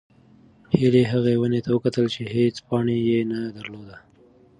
هیلې 0.77 1.03
هغې 1.11 1.33
ونې 1.39 1.59
ته 1.65 1.69
وکتل 1.75 2.05
چې 2.15 2.21
هېڅ 2.35 2.55
پاڼه 2.67 2.95
یې 3.07 3.19
نه 3.31 3.39
درلوده. 3.57 3.97